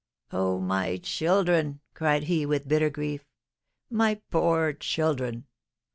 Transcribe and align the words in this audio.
"Oh, 0.31 0.57
my 0.59 0.97
children!" 0.97 1.79
cried 1.93 2.23
he, 2.23 2.43
with 2.43 2.67
bitter 2.67 2.89
grief; 2.89 3.23
"my 3.87 4.15
poor 4.31 4.73
children! 4.73 5.45